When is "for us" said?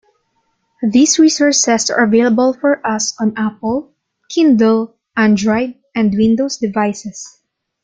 2.53-3.13